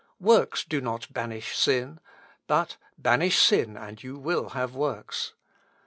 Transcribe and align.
Works 0.19 0.63
do 0.63 0.81
not 0.81 1.13
banish 1.13 1.55
sin; 1.55 1.99
but 2.47 2.77
banish 2.97 3.37
sin, 3.37 3.77
and 3.77 4.01
you 4.01 4.17
will 4.17 4.49
have 4.49 4.73
works. 4.73 5.35